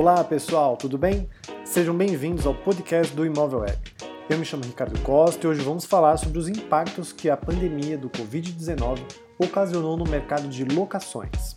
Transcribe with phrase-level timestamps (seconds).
[0.00, 1.28] Olá pessoal, tudo bem?
[1.62, 3.76] Sejam bem-vindos ao podcast do Imóvel Web.
[4.30, 7.98] Eu me chamo Ricardo Costa e hoje vamos falar sobre os impactos que a pandemia
[7.98, 8.98] do Covid-19
[9.38, 11.54] ocasionou no mercado de locações.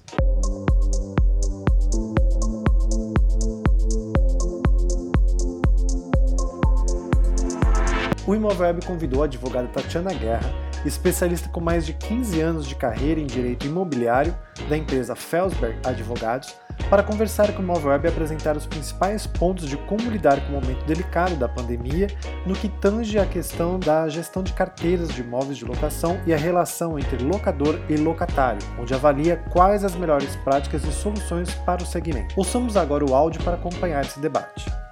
[8.27, 10.53] O Imóvel Web convidou a advogada Tatiana Guerra,
[10.85, 14.35] especialista com mais de 15 anos de carreira em direito imobiliário
[14.69, 16.55] da empresa Felsberg Advogados,
[16.89, 20.53] para conversar com o Imóvel Web e apresentar os principais pontos de como lidar com
[20.53, 22.07] o momento delicado da pandemia
[22.45, 26.37] no que tange a questão da gestão de carteiras de imóveis de locação e a
[26.37, 31.85] relação entre locador e locatário, onde avalia quais as melhores práticas e soluções para o
[31.85, 32.33] segmento.
[32.37, 34.82] Ouçamos agora o áudio para acompanhar esse debate.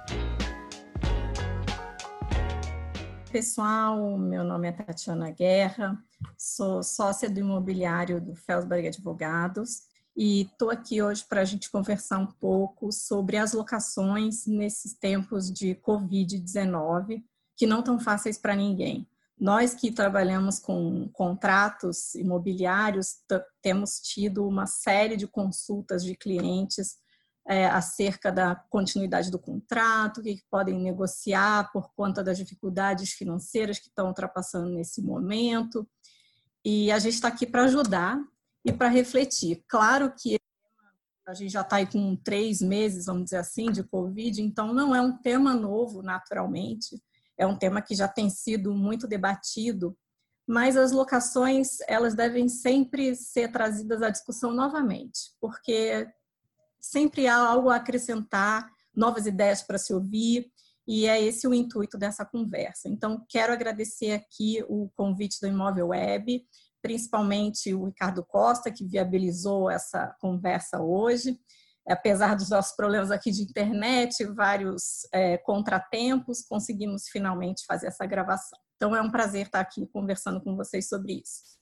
[3.32, 5.98] Pessoal, meu nome é Tatiana Guerra,
[6.36, 12.18] sou sócia do imobiliário do Felsberg Advogados e estou aqui hoje para a gente conversar
[12.18, 17.24] um pouco sobre as locações nesses tempos de Covid-19,
[17.56, 19.08] que não estão fáceis para ninguém.
[19.40, 23.16] Nós que trabalhamos com contratos imobiliários
[23.62, 26.98] temos tido uma série de consultas de clientes
[27.46, 33.12] é, acerca da continuidade do contrato, o que, que podem negociar por conta das dificuldades
[33.12, 35.88] financeiras que estão ultrapassando nesse momento.
[36.64, 38.18] E a gente está aqui para ajudar
[38.64, 39.64] e para refletir.
[39.66, 40.38] Claro que
[41.26, 44.94] a gente já está aí com três meses, vamos dizer assim, de Covid, então não
[44.94, 47.00] é um tema novo, naturalmente.
[47.38, 49.96] É um tema que já tem sido muito debatido,
[50.46, 56.08] mas as locações elas devem sempre ser trazidas à discussão novamente, porque
[56.82, 60.50] sempre há algo a acrescentar, novas ideias para se ouvir,
[60.86, 62.88] e é esse o intuito dessa conversa.
[62.88, 66.44] Então, quero agradecer aqui o convite do Imóvel Web,
[66.82, 71.38] principalmente o Ricardo Costa, que viabilizou essa conversa hoje.
[71.88, 78.58] Apesar dos nossos problemas aqui de internet, vários é, contratempos, conseguimos finalmente fazer essa gravação.
[78.76, 81.61] Então, é um prazer estar aqui conversando com vocês sobre isso.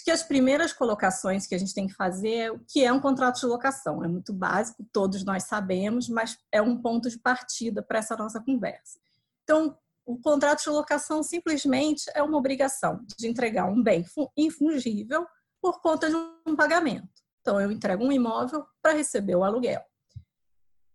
[0.00, 2.90] Acho que as primeiras colocações que a gente tem que fazer é o que é
[2.90, 4.02] um contrato de locação.
[4.02, 8.40] É muito básico, todos nós sabemos, mas é um ponto de partida para essa nossa
[8.40, 8.98] conversa.
[9.44, 14.02] Então, o contrato de locação simplesmente é uma obrigação de entregar um bem
[14.34, 15.26] infungível
[15.60, 16.16] por conta de
[16.46, 17.10] um pagamento.
[17.42, 19.82] Então, eu entrego um imóvel para receber o aluguel.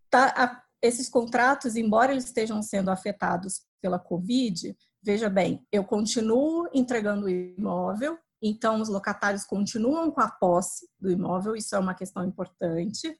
[0.09, 0.63] Tá?
[0.81, 7.29] Esses contratos, embora eles estejam sendo afetados pela Covid, veja bem, eu continuo entregando o
[7.29, 13.17] imóvel então, os locatários continuam com a posse do imóvel, isso é uma questão importante.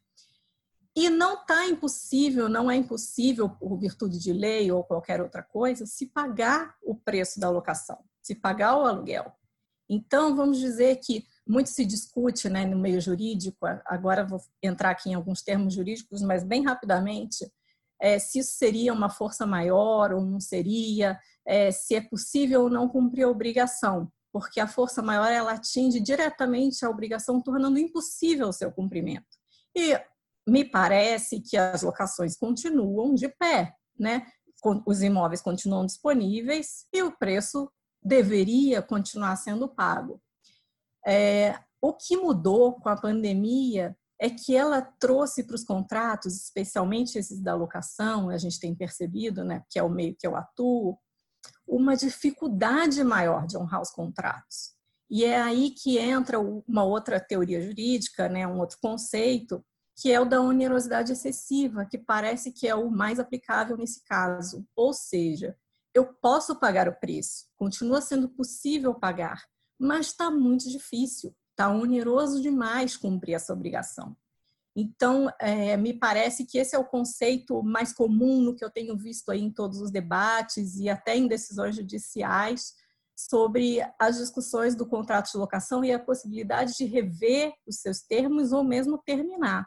[0.95, 5.85] E não está impossível, não é impossível, por virtude de lei ou qualquer outra coisa,
[5.85, 9.33] se pagar o preço da locação, se pagar o aluguel.
[9.89, 15.09] Então, vamos dizer que muito se discute né, no meio jurídico, agora vou entrar aqui
[15.09, 17.51] em alguns termos jurídicos, mas bem rapidamente,
[18.01, 22.69] é, se isso seria uma força maior ou não seria, é, se é possível ou
[22.69, 28.49] não cumprir a obrigação porque a força maior ela atinge diretamente a obrigação, tornando impossível
[28.49, 29.25] o seu cumprimento.
[29.73, 29.97] E
[30.45, 34.27] me parece que as locações continuam de pé, né?
[34.85, 37.71] Os imóveis continuam disponíveis e o preço
[38.03, 40.21] deveria continuar sendo pago.
[41.07, 47.17] É, o que mudou com a pandemia é que ela trouxe para os contratos, especialmente
[47.17, 50.99] esses da locação, a gente tem percebido, né, que é o meio que eu atuo,
[51.67, 54.73] uma dificuldade maior de honrar os contratos.
[55.09, 59.63] E é aí que entra uma outra teoria jurídica, né, um outro conceito,
[59.95, 64.65] que é o da onerosidade excessiva, que parece que é o mais aplicável nesse caso.
[64.75, 65.55] Ou seja,
[65.93, 69.45] eu posso pagar o preço, continua sendo possível pagar,
[69.79, 74.15] mas está muito difícil, está oneroso demais cumprir essa obrigação.
[74.75, 78.97] Então, é, me parece que esse é o conceito mais comum no que eu tenho
[78.97, 82.73] visto aí em todos os debates e até em decisões judiciais
[83.15, 88.51] sobre as discussões do contrato de locação e a possibilidade de rever os seus termos
[88.51, 89.65] ou mesmo terminar.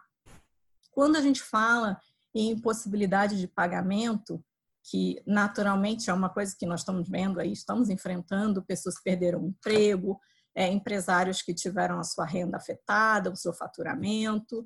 [0.91, 1.99] Quando a gente fala
[2.35, 4.45] em impossibilidade de pagamento,
[4.91, 9.43] que naturalmente é uma coisa que nós estamos vendo aí, estamos enfrentando, pessoas que perderam
[9.43, 10.21] o emprego,
[10.54, 14.65] é, empresários que tiveram a sua renda afetada, o seu faturamento,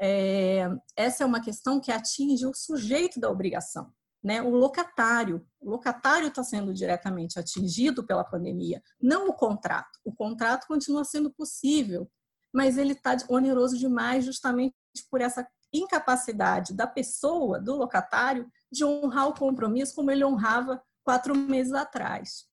[0.00, 0.66] é,
[0.96, 3.92] essa é uma questão que atinge o sujeito da obrigação,
[4.22, 4.40] né?
[4.40, 5.46] O locatário.
[5.60, 9.98] O locatário está sendo diretamente atingido pela pandemia, não o contrato.
[10.02, 12.10] O contrato continua sendo possível,
[12.52, 14.74] mas ele está oneroso demais justamente
[15.10, 21.36] por essa incapacidade da pessoa, do locatário, de honrar o compromisso como ele honrava quatro
[21.36, 22.46] meses atrás.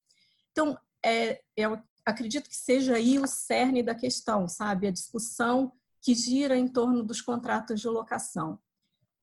[0.51, 4.87] Então, é, eu acredito que seja aí o cerne da questão, sabe?
[4.87, 5.71] A discussão
[6.01, 8.59] que gira em torno dos contratos de locação.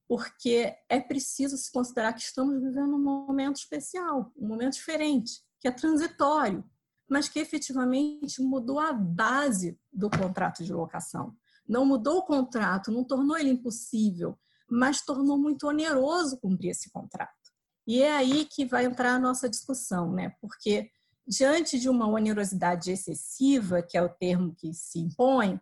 [0.06, 5.66] porque é preciso se considerar que estamos vivendo um momento especial, um momento diferente, que
[5.66, 6.62] é transitório,
[7.08, 11.34] mas que efetivamente mudou a base do contrato de locação.
[11.66, 14.38] Não mudou o contrato, não tornou ele impossível,
[14.68, 17.32] mas tornou muito oneroso cumprir esse contrato.
[17.86, 20.34] E é aí que vai entrar a nossa discussão, né?
[20.40, 20.90] Porque
[21.26, 25.60] diante de uma onerosidade excessiva, que é o termo que se impõe,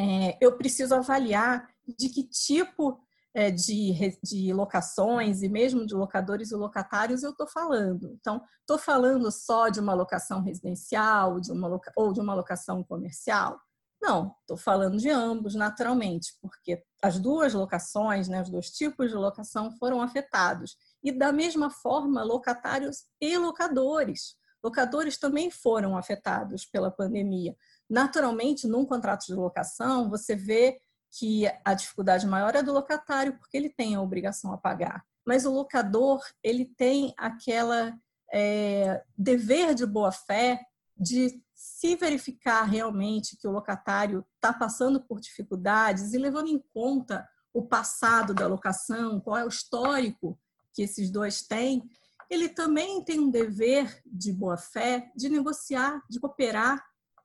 [0.00, 2.98] é, eu preciso avaliar de que tipo
[3.34, 8.10] é, de, de locações e mesmo de locadores e locatários eu estou falando.
[8.18, 13.60] Então, estou falando só de uma locação residencial de uma ou de uma locação comercial?
[14.02, 19.14] Não, estou falando de ambos, naturalmente, porque as duas locações, né, os dois tipos de
[19.14, 20.74] locação foram afetados.
[21.04, 24.34] E da mesma forma, locatários e locadores.
[24.64, 27.54] Locadores também foram afetados pela pandemia.
[27.90, 33.56] Naturalmente, num contrato de locação, você vê que a dificuldade maior é do locatário, porque
[33.56, 35.04] ele tem a obrigação a pagar.
[35.26, 37.98] Mas o locador, ele tem aquela
[38.32, 40.60] é, dever de boa fé
[40.96, 47.28] de se verificar realmente que o locatário está passando por dificuldades e levando em conta
[47.52, 50.38] o passado da locação, qual é o histórico
[50.72, 51.82] que esses dois têm,
[52.30, 56.80] ele também tem um dever de boa fé de negociar, de cooperar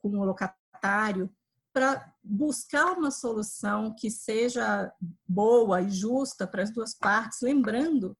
[0.09, 1.29] com o locatário
[1.73, 4.91] para buscar uma solução que seja
[5.27, 8.17] boa e justa para as duas partes, lembrando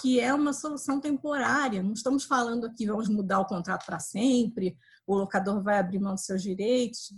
[0.00, 1.82] que é uma solução temporária.
[1.82, 4.76] Não estamos falando aqui vamos mudar o contrato para sempre,
[5.06, 7.14] o locador vai abrir mão dos seus direitos.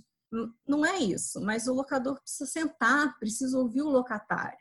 [0.67, 4.59] Não é isso, mas o locador precisa sentar, precisa ouvir o locatário.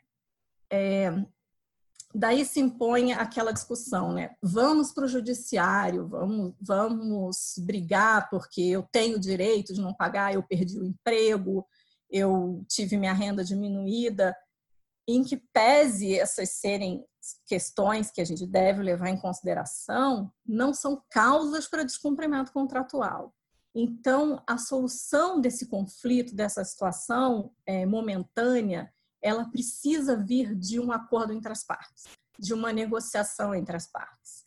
[0.68, 1.10] É,
[2.14, 4.34] daí se impõe aquela discussão, né?
[4.42, 10.42] Vamos para o judiciário, vamos, vamos brigar porque eu tenho direito de não pagar, eu
[10.42, 11.66] perdi o emprego,
[12.10, 14.36] eu tive minha renda diminuída,
[15.06, 17.04] em que pese essas serem
[17.46, 23.34] questões que a gente deve levar em consideração, não são causas para descumprimento contratual.
[23.74, 28.92] Então, a solução desse conflito, dessa situação é, momentânea,
[29.22, 32.04] ela precisa vir de um acordo entre as partes,
[32.38, 34.44] de uma negociação entre as partes.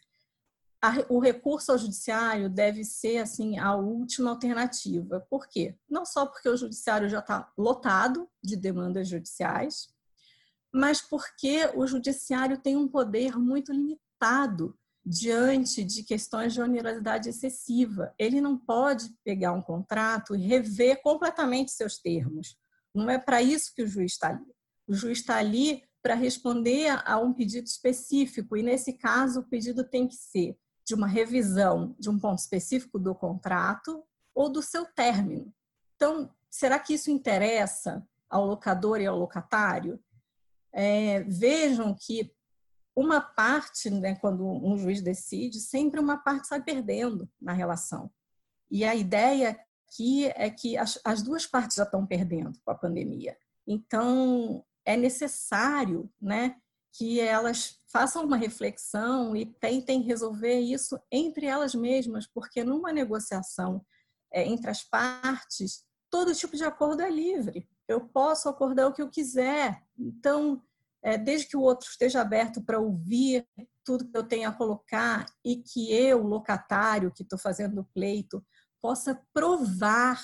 [1.08, 5.26] o recurso ao judiciário deve ser assim a última alternativa.
[5.30, 5.78] Por quê?
[5.90, 9.88] Não só porque o judiciário já está lotado de demandas judiciais,
[10.74, 18.14] mas porque o judiciário tem um poder muito limitado diante de questões de onerosidade excessiva.
[18.18, 22.58] Ele não pode pegar um contrato e rever completamente seus termos.
[22.94, 24.54] Não é para isso que o juiz está ali.
[24.88, 29.84] O juiz está ali para responder a um pedido específico, e nesse caso o pedido
[29.84, 34.04] tem que ser de uma revisão de um ponto específico do contrato
[34.36, 35.54] ou do seu término.
[35.96, 39.98] Então, será que isso interessa ao locador e ao locatário?
[40.74, 42.34] É, vejam que
[42.96, 48.12] uma parte, né, quando um juiz decide, sempre uma parte sai perdendo na relação.
[48.70, 49.58] E a ideia
[49.88, 53.38] aqui é que as, as duas partes já estão perdendo com a pandemia.
[53.66, 56.56] Então, é necessário né,
[56.94, 63.84] que elas façam uma reflexão e tentem resolver isso entre elas mesmas, porque numa negociação
[64.32, 67.68] é, entre as partes, todo tipo de acordo é livre.
[67.88, 69.82] Eu posso acordar o que eu quiser.
[69.98, 70.62] Então,
[71.02, 73.48] é, desde que o outro esteja aberto para ouvir
[73.84, 78.44] tudo que eu tenho a colocar e que eu, locatário, que estou fazendo o pleito,
[78.82, 80.22] possa provar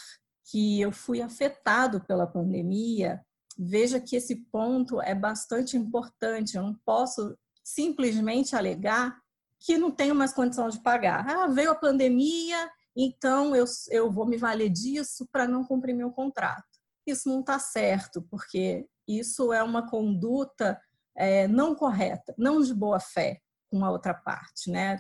[0.49, 3.23] que eu fui afetado pela pandemia,
[3.59, 6.55] veja que esse ponto é bastante importante.
[6.55, 9.19] Eu não posso simplesmente alegar
[9.59, 11.27] que não tenho mais condição de pagar.
[11.29, 16.09] Ah, veio a pandemia, então eu, eu vou me valer disso para não cumprir meu
[16.09, 16.63] contrato.
[17.05, 20.79] Isso não está certo, porque isso é uma conduta
[21.17, 24.71] é, não correta, não de boa fé com a outra parte.
[24.71, 24.97] Né?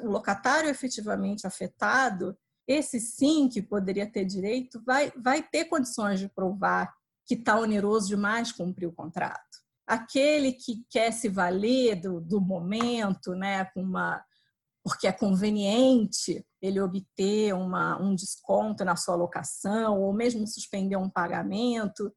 [0.00, 6.28] O locatário efetivamente afetado, esse sim que poderia ter direito, vai, vai ter condições de
[6.28, 6.97] provar
[7.28, 9.38] que está oneroso demais cumprir o contrato.
[9.86, 14.24] Aquele que quer se valer do, do momento, né, com uma,
[14.82, 21.10] porque é conveniente ele obter uma, um desconto na sua locação ou mesmo suspender um
[21.10, 22.10] pagamento,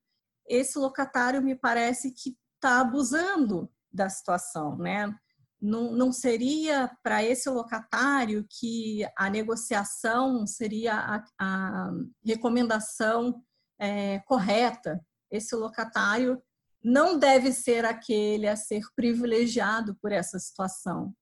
[0.48, 5.14] esse locatário me parece que está abusando da situação, né?
[5.62, 11.92] Não, não seria para esse locatário que a negociação seria a, a
[12.26, 13.44] recomendação
[13.82, 15.04] é, correta.
[15.32, 16.42] Esse locatário
[16.84, 21.14] não deve ser aquele a ser privilegiado por essa situação.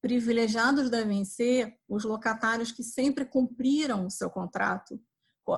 [0.00, 5.00] Privilegiados devem ser os locatários que sempre cumpriram o seu contrato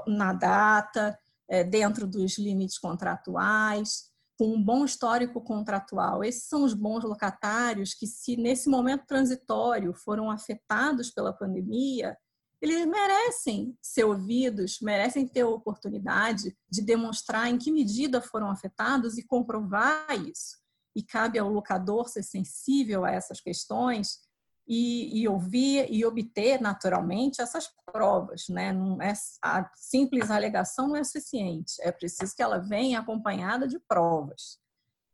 [0.07, 6.25] na data, é, dentro dos limites contratuais, com um bom histórico contratual.
[6.25, 12.17] Esses são os bons locatários que, se nesse momento transitório foram afetados pela pandemia,
[12.65, 19.19] eles merecem ser ouvidos, merecem ter a oportunidade de demonstrar em que medida foram afetados
[19.19, 20.57] e comprovar isso.
[20.97, 24.21] E cabe ao locador ser sensível a essas questões
[24.67, 28.73] e, e, ouvir e obter naturalmente essas provas, né?
[28.73, 33.79] Não é, a simples alegação não é suficiente, é preciso que ela venha acompanhada de
[33.79, 34.59] provas.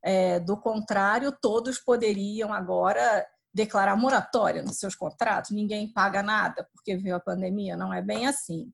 [0.04, 6.96] É, do contrário, todos poderiam agora declarar moratória nos seus contratos, ninguém paga nada porque
[6.96, 8.72] veio a pandemia, não é bem assim.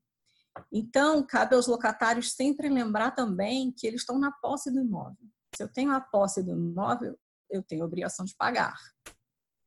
[0.71, 5.27] Então, cabe aos locatários sempre lembrar também que eles estão na posse do imóvel.
[5.55, 7.17] Se eu tenho a posse do imóvel,
[7.49, 8.75] eu tenho obrigação de pagar.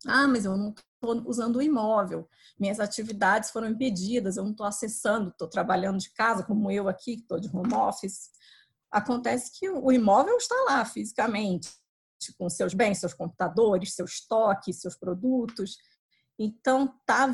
[0.06, 4.66] Ah, mas eu não estou usando o imóvel, minhas atividades foram impedidas, eu não estou
[4.66, 8.30] acessando, estou trabalhando de casa, como eu aqui, que estou de home office.
[8.90, 11.70] Acontece que o imóvel está lá fisicamente,
[12.34, 15.76] com seus bens, seus computadores, seu estoque, seus produtos.
[16.38, 17.26] Então, tá,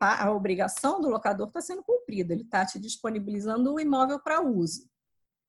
[0.00, 4.40] a, a obrigação do locador está sendo cumprida, ele está te disponibilizando o imóvel para
[4.40, 4.88] uso.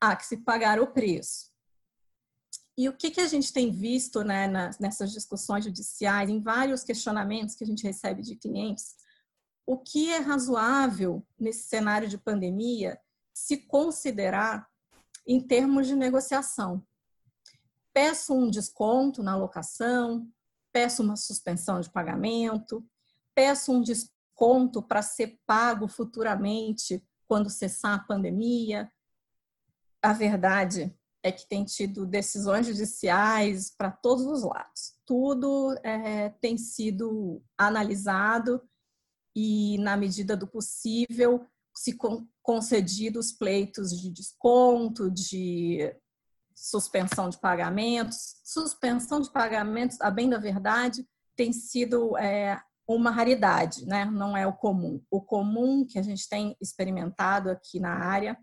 [0.02, 1.50] Há que se pagar o preço.
[2.78, 4.48] E o que, que a gente tem visto né,
[4.80, 8.96] nessas discussões judiciais, em vários questionamentos que a gente recebe de clientes,
[9.66, 12.98] o que é razoável nesse cenário de pandemia
[13.34, 14.68] se considerar
[15.28, 16.82] em termos de negociação?
[17.93, 20.27] Peço um desconto na locação,
[20.72, 22.86] peço uma suspensão de pagamento,
[23.34, 28.91] peço um desconto para ser pago futuramente quando cessar a pandemia.
[30.01, 34.96] A verdade é que tem tido decisões judiciais para todos os lados.
[35.05, 38.62] Tudo é, tem sido analisado
[39.36, 41.98] e, na medida do possível, se
[42.41, 45.96] concedidos pleitos de desconto, de
[46.60, 48.36] suspensão de pagamentos.
[48.44, 54.06] Suspensão de pagamentos, a bem da verdade, tem sido é, uma raridade, né?
[54.06, 55.01] não é o comum.
[55.10, 58.38] O comum que a gente tem experimentado aqui na área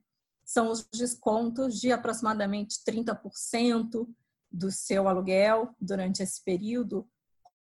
[0.45, 4.09] são os descontos de aproximadamente 30%
[4.51, 7.07] do seu aluguel durante esse período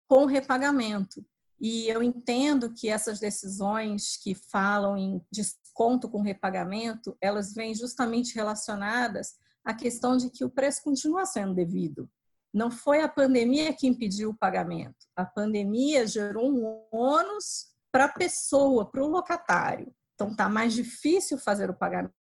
[0.07, 1.27] com repagamento.
[1.59, 8.35] E eu entendo que essas decisões que falam em desconto com repagamento, elas vêm justamente
[8.35, 9.35] relacionadas
[9.65, 12.09] à questão de que o preço continua sendo devido.
[12.53, 15.07] Não foi a pandemia que impediu o pagamento.
[15.17, 19.93] A pandemia gerou um ônus para a pessoa, para o locatário.
[20.15, 22.15] Então, está mais difícil fazer o pagamento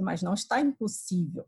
[0.00, 1.46] mas não está impossível.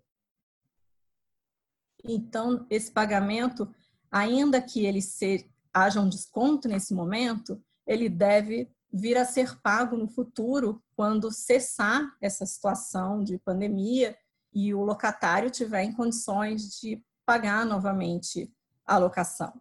[2.04, 3.72] Então, esse pagamento,
[4.10, 9.96] ainda que ele ser, haja um desconto nesse momento, ele deve vir a ser pago
[9.96, 14.16] no futuro, quando cessar essa situação de pandemia
[14.52, 18.52] e o locatário tiver em condições de pagar novamente
[18.86, 19.52] a locação.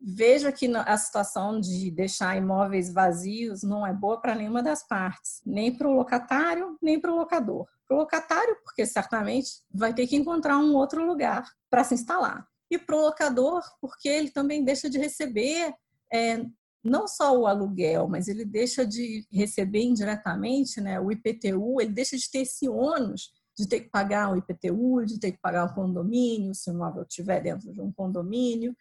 [0.00, 5.40] Veja que a situação de deixar imóveis vazios não é boa para nenhuma das partes,
[5.46, 7.66] nem para o locatário, nem para o locador.
[7.88, 12.46] Para o locatário, porque certamente vai ter que encontrar um outro lugar para se instalar.
[12.70, 15.72] E para o locador, porque ele também deixa de receber
[16.12, 16.44] é,
[16.82, 22.16] não só o aluguel, mas ele deixa de receber indiretamente né, o IPTU, ele deixa
[22.16, 25.74] de ter esse ônus de ter que pagar o IPTU, de ter que pagar o
[25.74, 28.76] condomínio, se o imóvel estiver dentro de um condomínio.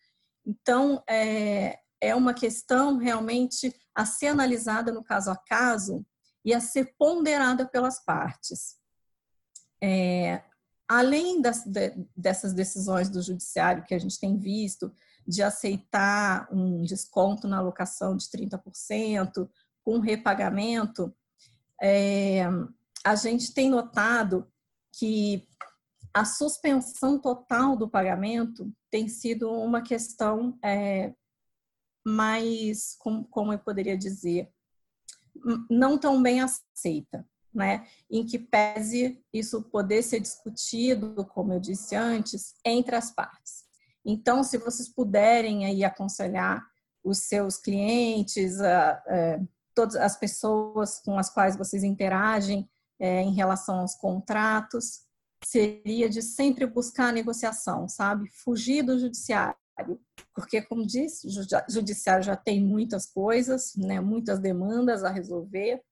[0.45, 6.05] Então, é, é uma questão realmente a ser analisada no caso a caso
[6.43, 8.75] e a ser ponderada pelas partes.
[9.81, 10.43] É,
[10.87, 14.91] além das, de, dessas decisões do judiciário que a gente tem visto,
[15.25, 19.49] de aceitar um desconto na alocação de 30%,
[19.83, 21.13] com repagamento,
[21.81, 22.43] é,
[23.03, 24.47] a gente tem notado
[24.97, 25.47] que
[26.13, 31.13] a suspensão total do pagamento tem sido uma questão é,
[32.05, 34.51] mais, como, como eu poderia dizer,
[35.69, 37.87] não tão bem aceita, né?
[38.09, 43.63] Em que pese isso poder ser discutido, como eu disse antes, entre as partes.
[44.05, 46.63] Então, se vocês puderem aí aconselhar
[47.03, 49.39] os seus clientes, a, a,
[49.73, 52.69] todas as pessoas com as quais vocês interagem
[52.99, 55.01] é, em relação aos contratos,
[55.45, 58.29] seria de sempre buscar a negociação, sabe?
[58.31, 59.55] Fugir do judiciário.
[60.33, 65.83] Porque, como disse, o judiciário já tem muitas coisas, né, muitas demandas a resolver,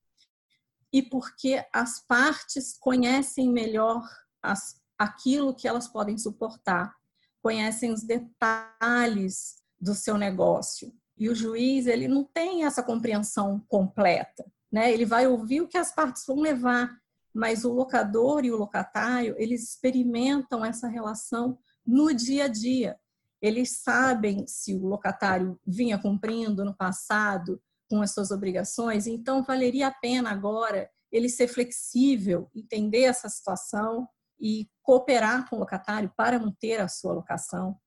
[0.94, 4.08] e porque as partes conhecem melhor
[4.42, 6.94] as, aquilo que elas podem suportar,
[7.42, 10.94] conhecem os detalhes do seu negócio.
[11.18, 14.92] E o juiz, ele não tem essa compreensão completa, né?
[14.92, 16.90] Ele vai ouvir o que as partes vão levar,
[17.34, 23.00] mas o locador e o locatário, eles experimentam essa relação no dia a dia.
[23.42, 29.88] Eles sabem se o locatário vinha cumprindo no passado com as suas obrigações, então valeria
[29.88, 34.08] a pena agora ele ser flexível, entender essa situação
[34.40, 37.78] e cooperar com o locatário para manter a sua locação.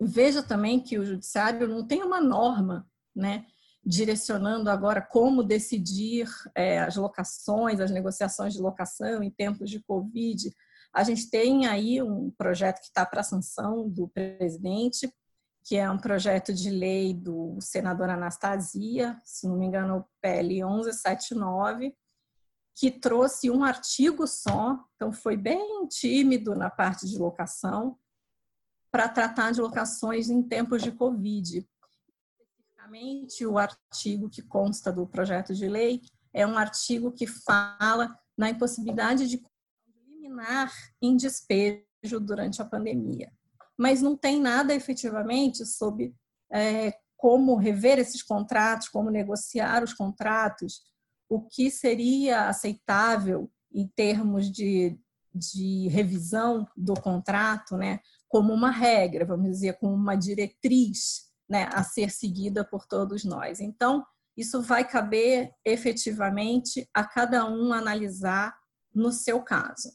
[0.00, 3.46] Veja também que o judiciário não tem uma norma, né,
[3.84, 10.50] direcionando agora como decidir é, as locações, as negociações de locação em tempos de Covid.
[10.92, 15.12] A gente tem aí um projeto que está para sanção do presidente,
[15.64, 21.94] que é um projeto de lei do senador Anastasia, se não me engano, PL 1179,
[22.74, 27.96] que trouxe um artigo só, então foi bem tímido na parte de locação,
[28.90, 31.66] para tratar de locações em tempos de Covid.
[32.84, 38.50] Especificamente, o artigo que consta do projeto de lei é um artigo que fala na
[38.50, 39.42] impossibilidade de
[40.10, 43.32] eliminar em despejo durante a pandemia.
[43.76, 46.14] Mas não tem nada efetivamente sobre
[46.52, 50.82] é, como rever esses contratos, como negociar os contratos,
[51.28, 54.98] o que seria aceitável em termos de,
[55.34, 61.82] de revisão do contrato, né, como uma regra, vamos dizer, como uma diretriz né, a
[61.82, 63.60] ser seguida por todos nós.
[63.60, 64.04] Então,
[64.36, 68.56] isso vai caber efetivamente a cada um analisar
[68.92, 69.92] no seu caso.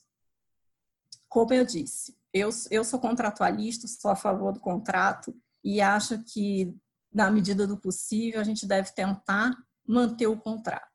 [1.28, 6.74] Como eu disse, eu, eu sou contratualista, sou a favor do contrato e acho que,
[7.14, 10.90] na medida do possível, a gente deve tentar manter o contrato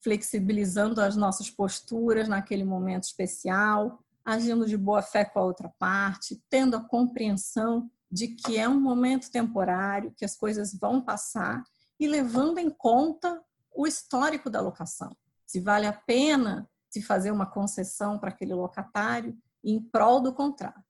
[0.00, 6.42] flexibilizando as nossas posturas naquele momento especial, agindo de boa fé com a outra parte,
[6.48, 11.62] tendo a compreensão de que é um momento temporário, que as coisas vão passar
[11.98, 15.16] e levando em conta o histórico da locação.
[15.46, 20.82] Se vale a pena se fazer uma concessão para aquele locatário em prol do contrato.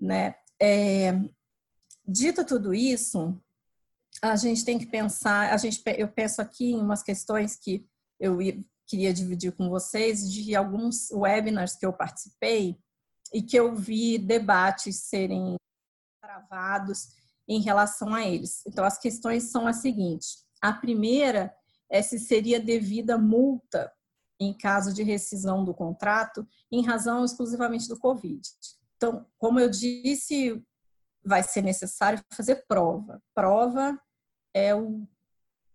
[0.00, 0.34] Né?
[0.60, 1.12] É,
[2.06, 3.40] dito tudo isso,
[4.20, 7.86] a gente tem que pensar, a gente, eu penso aqui em umas questões que
[8.18, 8.38] eu
[8.86, 12.78] queria dividir com vocês de alguns webinars que eu participei
[13.32, 15.56] e que eu vi debates serem
[16.22, 17.08] travados
[17.48, 18.62] em relação a eles.
[18.64, 21.52] Então, as questões são as seguintes: a primeira
[21.90, 23.92] é se seria devida multa
[24.40, 28.40] em caso de rescisão do contrato em razão exclusivamente do Covid.
[28.96, 30.64] Então, como eu disse,
[31.24, 33.20] vai ser necessário fazer prova.
[33.34, 34.00] Prova
[34.54, 35.06] é o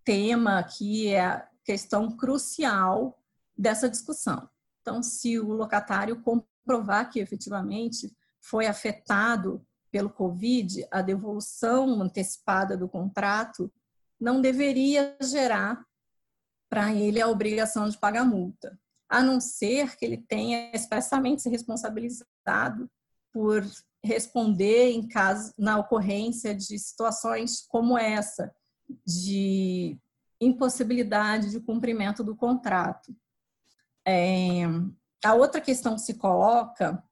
[0.04, 3.22] tema que é questão crucial
[3.58, 4.50] dessa discussão.
[4.82, 9.66] Então, se o locatário comprovar que efetivamente foi afetado
[9.98, 13.74] pelo Covid, a devolução antecipada do contrato
[14.22, 15.84] não deveria gerar
[16.70, 18.80] para ele a obrigação de pagar multa,
[19.10, 22.88] a não ser que ele tenha expressamente se responsabilizado
[23.34, 23.66] por
[24.06, 28.54] responder em caso na ocorrência de situações como essa,
[29.04, 29.98] de
[30.40, 33.16] impossibilidade de cumprimento do contrato.
[34.08, 34.62] É,
[35.26, 37.04] a outra questão que se coloca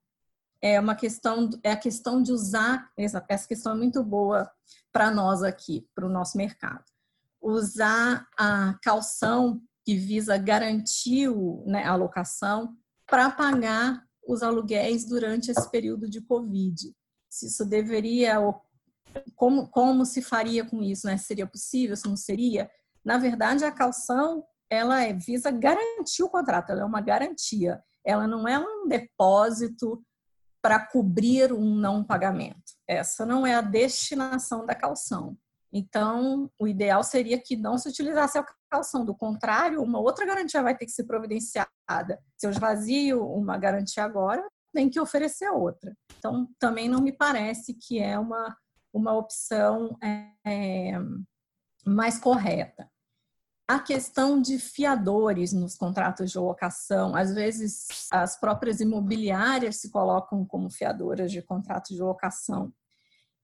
[0.66, 4.50] é uma questão é a questão de usar essa, essa questão é muito boa
[4.92, 6.84] para nós aqui para o nosso mercado.
[7.40, 11.30] Usar a calção que visa garantir
[11.68, 12.76] né, a locação
[13.06, 16.92] para pagar os aluguéis durante esse período de covid.
[17.30, 18.40] Se isso deveria
[19.36, 21.16] como como se faria com isso né?
[21.18, 21.96] Seria possível?
[21.96, 22.72] Se não seria?
[23.04, 27.80] Na verdade, a calção ela é, visa garantir o contrato, ela é uma garantia.
[28.04, 30.04] Ela não é um depósito
[30.66, 32.74] para cobrir um não pagamento.
[32.88, 35.38] Essa não é a destinação da calção.
[35.72, 39.06] Então, o ideal seria que não se utilizasse a calção.
[39.06, 42.20] Do contrário, uma outra garantia vai ter que ser providenciada.
[42.36, 45.96] Se eu esvazio uma garantia agora, tem que oferecer outra.
[46.18, 48.58] Então, também não me parece que é uma,
[48.92, 49.96] uma opção
[50.44, 50.94] é,
[51.86, 52.90] mais correta
[53.68, 57.16] a questão de fiadores nos contratos de locação.
[57.16, 62.72] Às vezes, as próprias imobiliárias se colocam como fiadoras de contratos de locação.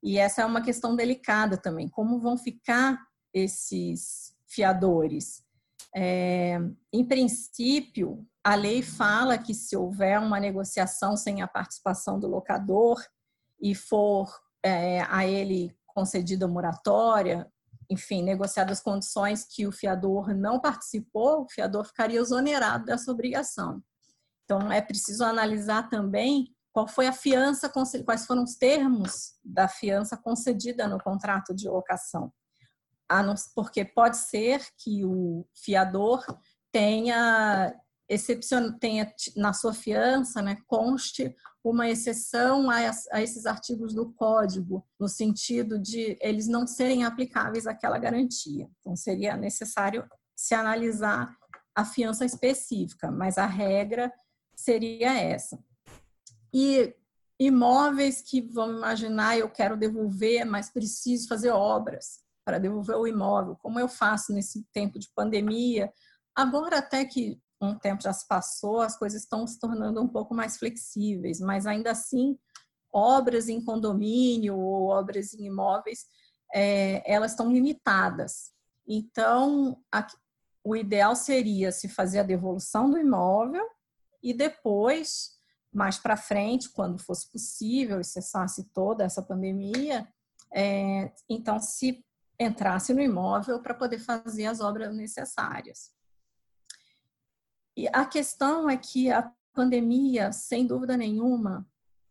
[0.03, 1.87] E essa é uma questão delicada também.
[1.87, 2.99] Como vão ficar
[3.33, 5.43] esses fiadores?
[5.95, 6.59] É,
[6.93, 13.01] em princípio, a lei fala que se houver uma negociação sem a participação do locador
[13.59, 14.31] e for
[14.63, 17.50] é, a ele concedida moratória,
[17.91, 23.83] enfim, negociadas as condições que o fiador não participou, o fiador ficaria exonerado dessa obrigação.
[24.45, 27.69] Então, é preciso analisar também qual foi a fiança,
[28.05, 32.31] quais foram os termos da fiança concedida no contrato de locação.
[33.53, 36.23] Porque pode ser que o fiador
[36.71, 37.75] tenha
[38.13, 38.73] excepcion...
[38.73, 42.77] tenha na sua fiança, né, conste uma exceção a,
[43.11, 48.67] a esses artigos do código, no sentido de eles não serem aplicáveis àquela garantia.
[48.79, 51.35] Então, seria necessário se analisar
[51.75, 54.11] a fiança específica, mas a regra
[54.55, 55.63] seria essa.
[56.53, 56.93] E
[57.39, 63.55] imóveis que, vamos imaginar, eu quero devolver, mas preciso fazer obras para devolver o imóvel,
[63.55, 65.93] como eu faço nesse tempo de pandemia.
[66.35, 70.33] Agora, até que um tempo já se passou, as coisas estão se tornando um pouco
[70.33, 72.37] mais flexíveis, mas ainda assim,
[72.91, 76.05] obras em condomínio ou obras em imóveis,
[76.53, 78.51] é, elas estão limitadas.
[78.87, 80.05] Então, a,
[80.63, 83.65] o ideal seria se fazer a devolução do imóvel
[84.21, 85.31] e depois,
[85.73, 90.07] mais para frente, quando fosse possível e cessasse toda essa pandemia,
[90.53, 92.03] é, então se
[92.39, 95.91] entrasse no imóvel para poder fazer as obras necessárias.
[97.75, 101.67] E a questão é que a pandemia, sem dúvida nenhuma,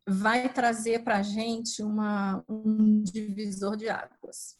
[0.07, 4.59] vai trazer para a gente uma, um divisor de águas.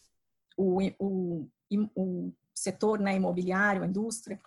[0.57, 1.49] O, o,
[1.95, 4.41] o setor né, imobiliário, a indústria,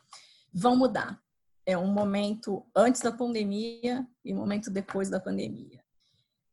[0.53, 1.21] vão mudar.
[1.65, 5.81] É um momento antes da pandemia e um momento depois da pandemia.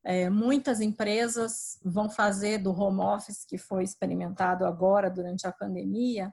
[0.02, 6.32] É, muitas empresas vão fazer do home office, que foi experimentado agora durante a pandemia,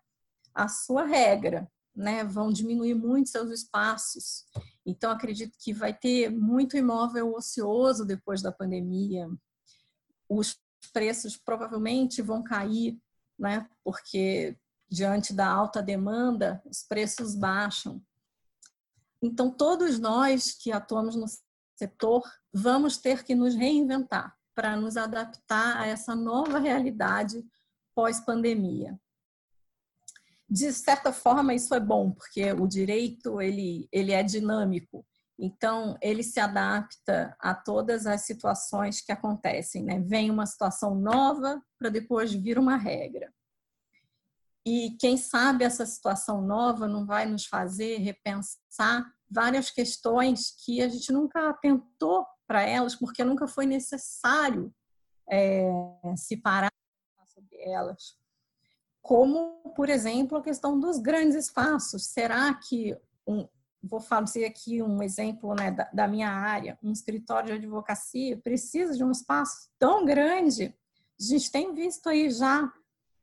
[0.53, 2.23] a sua regra, né?
[2.23, 4.45] Vão diminuir muito seus espaços.
[4.85, 9.27] Então, acredito que vai ter muito imóvel ocioso depois da pandemia.
[10.29, 10.57] Os
[10.93, 12.97] preços provavelmente vão cair,
[13.37, 13.67] né?
[13.83, 14.55] Porque
[14.87, 18.01] diante da alta demanda, os preços baixam.
[19.21, 21.25] Então, todos nós que atuamos no
[21.75, 27.45] setor vamos ter que nos reinventar para nos adaptar a essa nova realidade
[27.93, 28.99] pós-pandemia.
[30.49, 35.05] De certa forma, isso é bom, porque o direito ele, ele é dinâmico.
[35.37, 39.83] Então, ele se adapta a todas as situações que acontecem.
[39.83, 39.99] Né?
[39.99, 43.31] Vem uma situação nova para depois vir uma regra.
[44.65, 50.89] E quem sabe essa situação nova não vai nos fazer repensar várias questões que a
[50.89, 54.73] gente nunca atentou para elas, porque nunca foi necessário
[55.29, 55.69] é,
[56.15, 56.71] se parar
[57.27, 58.17] sobre elas.
[59.07, 62.07] Como, por exemplo, a questão dos grandes espaços.
[62.07, 62.93] Será que,
[63.25, 63.47] um,
[63.81, 68.97] vou fazer aqui um exemplo né, da, da minha área, um escritório de advocacia precisa
[68.97, 70.75] de um espaço tão grande?
[71.17, 72.69] A gente tem visto aí já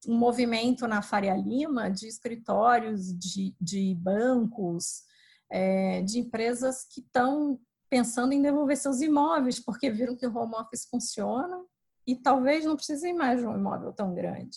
[0.08, 5.02] um movimento na Faria Lima de escritórios, de, de bancos,
[5.50, 10.54] é, de empresas que estão pensando em devolver seus imóveis, porque viram que o home
[10.54, 11.62] office funciona
[12.06, 14.56] e talvez não precisem mais de um imóvel tão grande.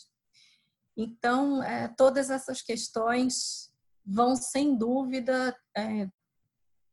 [0.98, 3.72] Então, é, todas essas questões
[4.04, 6.10] vão, sem dúvida, é,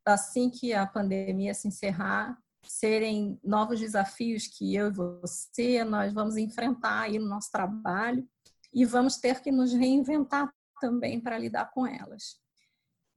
[0.05, 2.37] assim que a pandemia se encerrar,
[2.67, 8.27] serem novos desafios que eu e você nós vamos enfrentar aí no nosso trabalho
[8.73, 12.39] e vamos ter que nos reinventar também para lidar com elas.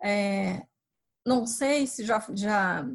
[0.02, 0.66] É,
[1.26, 2.88] não sei se já, já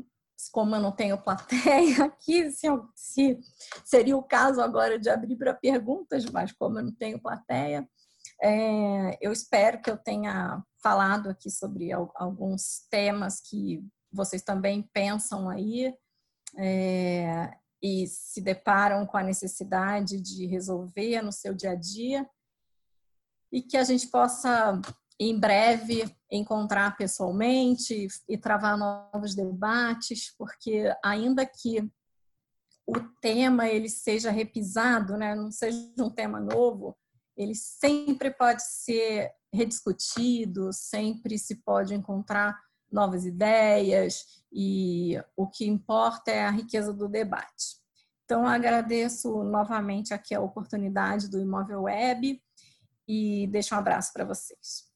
[0.51, 3.39] como eu não tenho plateia aqui, se, se
[3.85, 7.87] seria o caso agora de abrir para perguntas, mas como eu não tenho plateia,
[8.41, 15.49] é, eu espero que eu tenha falado aqui sobre alguns temas que vocês também pensam
[15.49, 15.93] aí
[16.57, 22.29] é, e se deparam com a necessidade de resolver no seu dia a dia
[23.51, 24.79] e que a gente possa
[25.19, 31.87] em breve encontrar pessoalmente e travar novos debates, porque ainda que
[32.85, 36.97] o tema ele seja repisado, né, não seja um tema novo,
[37.37, 42.59] ele sempre pode ser rediscutido, sempre se pode encontrar
[42.91, 47.81] novas ideias e o que importa é a riqueza do debate.
[48.25, 52.41] Então, agradeço novamente aqui a oportunidade do Imóvel Web
[53.07, 54.92] e deixo um abraço para vocês.